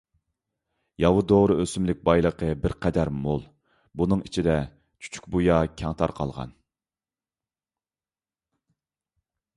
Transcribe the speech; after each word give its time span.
ياۋا 1.01 1.19
دورا 1.31 1.57
ئۆسۈملۈك 1.63 1.99
بايلىقى 2.09 2.49
بىرقەدەر 2.63 3.11
مول، 3.27 3.45
بۇنىڭ 4.01 4.25
ئىچىدە 4.29 4.57
چۈچۈكبۇيا 5.07 5.61
كەڭ 5.83 5.97
تارقالغان. 6.01 6.59